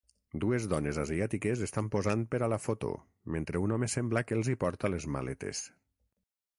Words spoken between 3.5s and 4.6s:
un home sembla que els hi